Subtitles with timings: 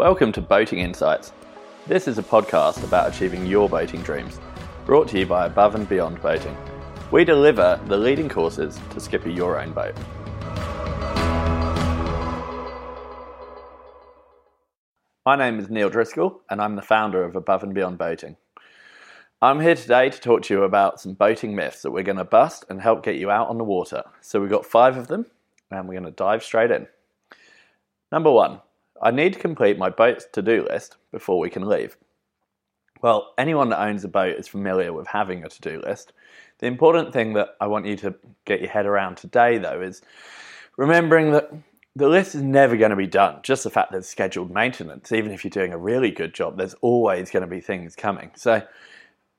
[0.00, 1.34] Welcome to Boating Insights.
[1.86, 4.40] This is a podcast about achieving your boating dreams,
[4.86, 6.56] brought to you by Above and Beyond Boating.
[7.10, 9.94] We deliver the leading courses to skipper your own boat.
[15.26, 18.38] My name is Neil Driscoll, and I'm the founder of Above and Beyond Boating.
[19.42, 22.24] I'm here today to talk to you about some boating myths that we're going to
[22.24, 24.04] bust and help get you out on the water.
[24.22, 25.26] So, we've got five of them,
[25.70, 26.86] and we're going to dive straight in.
[28.10, 28.62] Number one,
[29.00, 31.96] I need to complete my boat's to do list before we can leave.
[33.02, 36.12] Well, anyone that owns a boat is familiar with having a to do list.
[36.58, 40.02] The important thing that I want you to get your head around today, though, is
[40.76, 41.50] remembering that
[41.96, 43.40] the list is never going to be done.
[43.42, 46.58] Just the fact that it's scheduled maintenance, even if you're doing a really good job,
[46.58, 48.30] there's always going to be things coming.
[48.36, 48.62] So,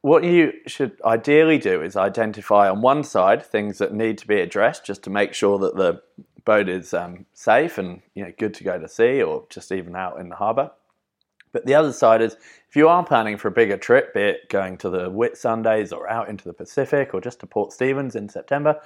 [0.01, 4.39] what you should ideally do is identify on one side things that need to be
[4.39, 6.01] addressed just to make sure that the
[6.45, 9.95] boat is um, safe and you know good to go to sea or just even
[9.95, 10.71] out in the harbour.
[11.51, 12.37] But the other side is
[12.69, 16.09] if you are planning for a bigger trip, be it going to the Whitsundays or
[16.09, 18.79] out into the Pacific or just to Port Stephens in September,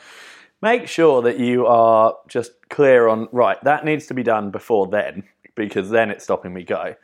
[0.61, 4.87] make sure that you are just clear on right, that needs to be done before
[4.87, 6.95] then, because then it's stopping me go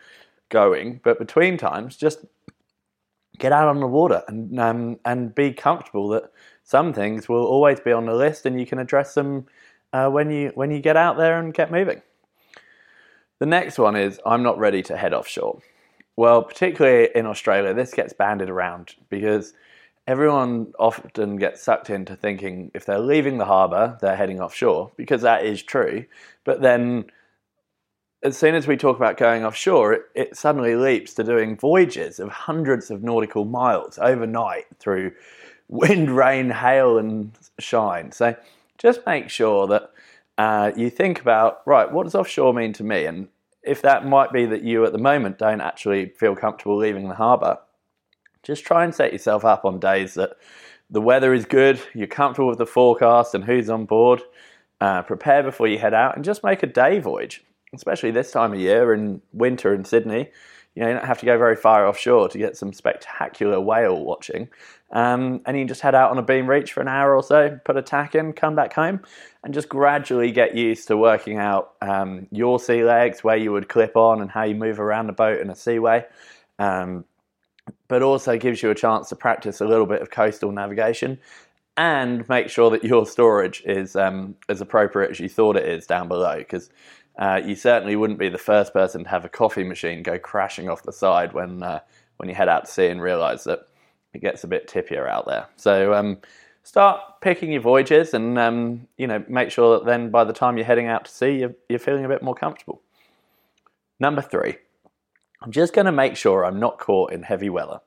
[0.50, 1.00] going.
[1.04, 2.26] But between times, just
[3.38, 6.32] get out on the water and um, and be comfortable that
[6.64, 9.46] some things will always be on the list and you can address them
[9.94, 12.02] uh, when you when you get out there and get moving.
[13.40, 15.62] The next one is I'm not ready to head offshore.
[16.16, 19.54] Well, particularly in Australia, this gets banded around because
[20.08, 25.22] everyone often gets sucked into thinking if they're leaving the harbour, they're heading offshore, because
[25.22, 26.06] that is true.
[26.44, 27.06] But then
[28.24, 32.20] as soon as we talk about going offshore, it, it, suddenly leaps to doing voyages
[32.20, 35.12] of hundreds of nautical miles overnight through
[35.70, 38.12] wind, rain, hail, and shine.
[38.12, 38.36] So
[38.82, 39.92] just make sure that
[40.38, 43.06] uh, you think about right, what does offshore mean to me?
[43.06, 43.28] And
[43.64, 47.16] if that might be that you at the moment don't actually feel comfortable leaving the
[47.16, 47.60] harbour,
[48.44, 50.32] just try and set yourself up on days that
[50.90, 54.22] the weather is good, you're comfortable with the forecast and who's on board.
[54.82, 58.52] Uh, prepare before you head out and just make a day voyage, especially this time
[58.52, 60.32] of year in winter in Sydney
[60.76, 64.04] you know, you don't have to go very far offshore to get some spectacular whale
[64.04, 64.50] watching.
[64.92, 67.60] Um, and you just head out on a beam reach for an hour or so,
[67.64, 69.02] put a tack in, come back home,
[69.44, 73.70] and just gradually get used to working out um, your sea legs, where you would
[73.70, 76.06] clip on, and how you move around the boat in a seaway.
[76.60, 77.06] Um,
[77.88, 81.20] but also gives you a chance to practice a little bit of coastal navigation
[81.78, 85.86] and make sure that your storage is um, as appropriate as you thought it is
[85.86, 86.38] down below.
[86.38, 86.70] Because
[87.18, 90.70] uh, you certainly wouldn't be the first person to have a coffee machine go crashing
[90.70, 91.80] off the side when uh,
[92.18, 93.68] when you head out to sea and realise that
[94.14, 95.48] it gets a bit tippier out there.
[95.56, 96.20] So um,
[96.64, 100.58] start picking your voyages, and um, you know make sure that then by the time
[100.58, 102.82] you're heading out to sea, you're, you're feeling a bit more comfortable.
[104.00, 104.56] Number three,
[105.42, 107.82] I'm just going to make sure I'm not caught in heavy weather.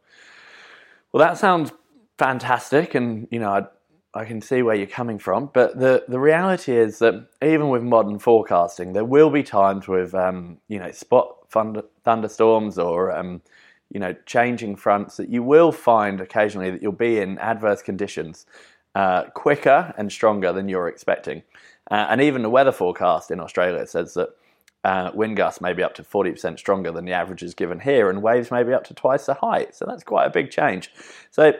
[1.13, 1.73] Well, that sounds
[2.19, 3.67] fantastic, and you know I'd
[4.15, 7.83] I can see where you're coming from, but the, the reality is that even with
[7.83, 13.43] modern forecasting, there will be times with um, you know spot thunder, thunderstorms or um,
[13.91, 18.47] you know changing fronts that you will find occasionally that you'll be in adverse conditions
[18.95, 21.43] uh, quicker and stronger than you're expecting.
[21.91, 24.31] Uh, and even the weather forecast in Australia says that
[24.85, 28.23] uh, wind gusts may be up to 40% stronger than the averages given here, and
[28.23, 29.75] waves may be up to twice the height.
[29.75, 30.91] So that's quite a big change.
[31.31, 31.53] So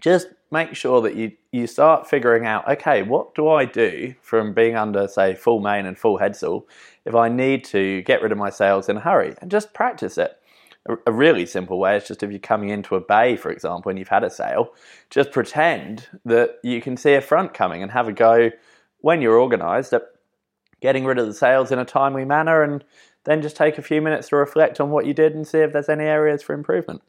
[0.00, 4.52] just make sure that you, you start figuring out okay, what do I do from
[4.52, 6.64] being under, say, full main and full headsail
[7.04, 10.18] if I need to get rid of my sails in a hurry and just practice
[10.18, 10.36] it.
[10.88, 13.90] A, a really simple way is just if you're coming into a bay, for example,
[13.90, 14.72] and you've had a sail,
[15.10, 18.50] just pretend that you can see a front coming and have a go
[18.98, 20.02] when you're organised at
[20.80, 22.84] getting rid of the sails in a timely manner and
[23.24, 25.72] then just take a few minutes to reflect on what you did and see if
[25.72, 27.02] there's any areas for improvement.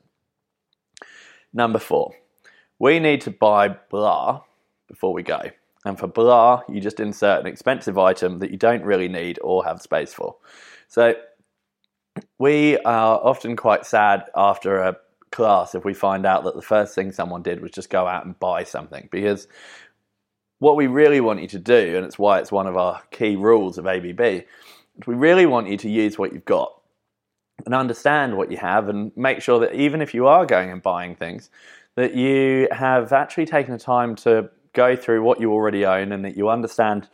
[1.54, 2.14] Number four,
[2.82, 4.42] we need to buy blah
[4.88, 5.40] before we go.
[5.86, 9.64] And for blah, you just insert an expensive item that you don't really need or
[9.64, 10.38] have space for.
[10.88, 11.14] So
[12.40, 14.98] we are often quite sad after a
[15.30, 18.26] class if we find out that the first thing someone did was just go out
[18.26, 19.48] and buy something because
[20.58, 23.36] what we really want you to do, and it's why it's one of our key
[23.36, 24.44] rules of ABB, is
[25.06, 26.82] we really want you to use what you've got
[27.64, 30.82] and understand what you have and make sure that even if you are going and
[30.82, 31.52] buying things,
[31.96, 36.24] that you have actually taken the time to go through what you already own and
[36.24, 37.10] that you understand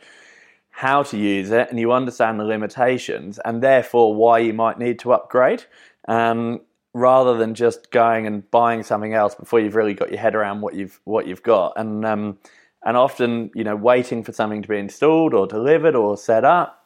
[0.70, 4.98] how to use it and you understand the limitations and therefore why you might need
[4.98, 5.64] to upgrade
[6.06, 6.60] um,
[6.94, 10.60] rather than just going and buying something else before you've really got your head around
[10.60, 12.38] what you've what you've got and um,
[12.84, 16.84] and often you know waiting for something to be installed or delivered or set up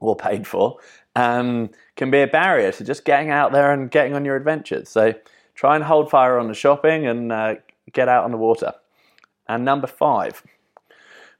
[0.00, 0.76] or paid for
[1.14, 4.88] um, can be a barrier to just getting out there and getting on your adventures.
[4.88, 5.14] So
[5.54, 7.54] try and hold fire on the shopping and uh,
[7.92, 8.72] get out on the water.
[9.48, 10.42] And number five,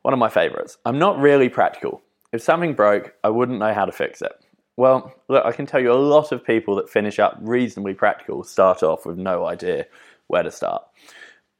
[0.02, 0.78] one of my favorites.
[0.84, 2.02] I'm not really practical.
[2.32, 4.32] If something broke, I wouldn't know how to fix it.
[4.76, 8.42] Well, look, I can tell you a lot of people that finish up reasonably practical
[8.42, 9.86] start off with no idea
[10.28, 10.82] where to start.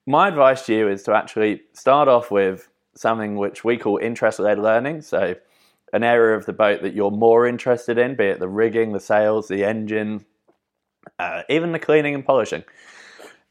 [0.06, 4.38] My advice to you is to actually start off with something which we call interest
[4.38, 5.02] led learning.
[5.02, 5.34] So,
[5.92, 9.00] an area of the boat that you're more interested in, be it the rigging, the
[9.00, 10.24] sails, the engine,
[11.18, 12.64] uh, even the cleaning and polishing.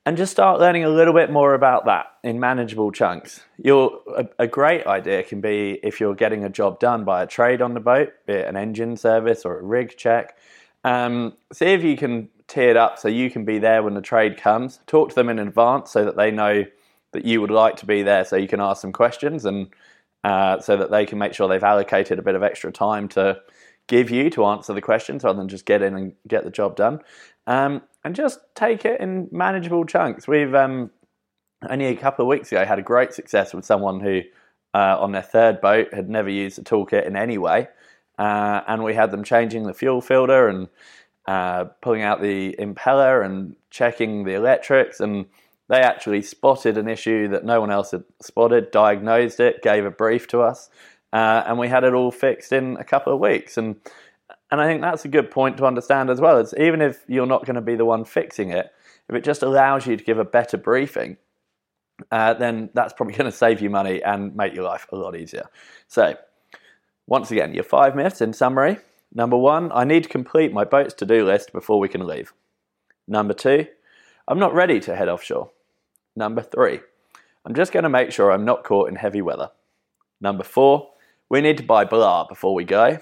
[0.03, 3.41] And just start learning a little bit more about that in manageable chunks.
[3.63, 7.27] You're, a, a great idea can be if you're getting a job done by a
[7.27, 10.37] trade on the boat, be it an engine service or a rig check.
[10.83, 14.37] Um, see if you can it up so you can be there when the trade
[14.37, 14.79] comes.
[14.87, 16.65] Talk to them in advance so that they know
[17.13, 19.69] that you would like to be there so you can ask some questions and
[20.23, 23.41] uh, so that they can make sure they've allocated a bit of extra time to
[23.87, 26.75] give you to answer the questions rather than just get in and get the job
[26.75, 27.01] done.
[27.47, 30.27] Um, and just take it in manageable chunks.
[30.27, 30.91] We've um,
[31.69, 34.21] only a couple of weeks ago had a great success with someone who,
[34.73, 37.67] uh, on their third boat, had never used a toolkit in any way.
[38.17, 40.67] Uh, and we had them changing the fuel filter and
[41.27, 44.99] uh, pulling out the impeller and checking the electrics.
[44.99, 45.25] And
[45.69, 49.91] they actually spotted an issue that no one else had spotted, diagnosed it, gave a
[49.91, 50.69] brief to us,
[51.13, 53.57] uh, and we had it all fixed in a couple of weeks.
[53.57, 53.77] And
[54.49, 56.37] and I think that's a good point to understand as well.
[56.37, 58.71] Is even if you're not going to be the one fixing it,
[59.09, 61.17] if it just allows you to give a better briefing,
[62.11, 65.15] uh, then that's probably going to save you money and make your life a lot
[65.15, 65.49] easier.
[65.87, 66.15] So,
[67.07, 68.77] once again, your five myths in summary.
[69.13, 72.33] Number one, I need to complete my boat's to do list before we can leave.
[73.07, 73.67] Number two,
[74.27, 75.49] I'm not ready to head offshore.
[76.15, 76.79] Number three,
[77.45, 79.51] I'm just going to make sure I'm not caught in heavy weather.
[80.21, 80.91] Number four,
[81.31, 82.99] we need to buy blah before we go.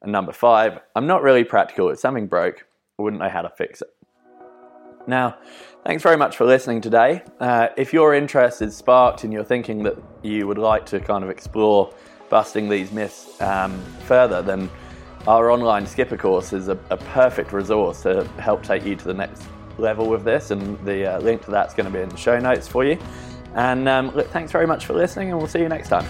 [0.00, 1.90] And number five, I'm not really practical.
[1.90, 2.66] If something broke,
[2.98, 3.88] I wouldn't know how to fix it.
[5.06, 5.36] Now,
[5.84, 7.22] thanks very much for listening today.
[7.38, 11.22] Uh, if your interest is sparked and you're thinking that you would like to kind
[11.22, 11.92] of explore
[12.30, 14.70] busting these myths um, further, then
[15.26, 19.12] our online skipper course is a, a perfect resource to help take you to the
[19.12, 19.42] next
[19.76, 22.38] level with this, and the uh, link to that's going to be in the show
[22.38, 22.98] notes for you.
[23.54, 26.06] And um, thanks very much for listening, and we'll see you next time.